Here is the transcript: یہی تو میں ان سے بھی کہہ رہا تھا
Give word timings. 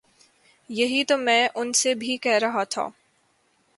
یہی 0.69 1.03
تو 1.03 1.17
میں 1.17 1.47
ان 1.55 1.73
سے 1.73 1.93
بھی 1.93 2.17
کہہ 2.17 2.39
رہا 2.41 2.63
تھا 2.63 2.87